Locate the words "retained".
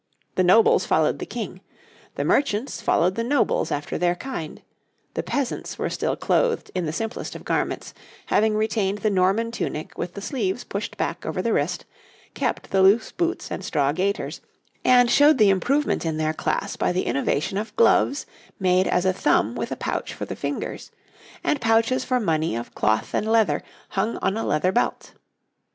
8.55-8.97